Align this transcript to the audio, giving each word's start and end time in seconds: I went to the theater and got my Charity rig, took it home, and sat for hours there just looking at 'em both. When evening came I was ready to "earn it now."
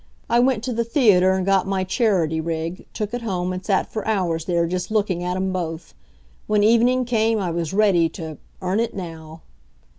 I 0.31 0.39
went 0.39 0.63
to 0.63 0.73
the 0.73 0.83
theater 0.83 1.33
and 1.33 1.45
got 1.45 1.67
my 1.67 1.83
Charity 1.83 2.41
rig, 2.41 2.87
took 2.91 3.13
it 3.13 3.21
home, 3.21 3.53
and 3.53 3.63
sat 3.63 3.93
for 3.93 4.03
hours 4.07 4.45
there 4.45 4.65
just 4.65 4.89
looking 4.89 5.23
at 5.23 5.37
'em 5.37 5.53
both. 5.53 5.93
When 6.47 6.63
evening 6.63 7.05
came 7.05 7.37
I 7.37 7.51
was 7.51 7.71
ready 7.71 8.09
to 8.17 8.39
"earn 8.63 8.79
it 8.79 8.95
now." 8.95 9.41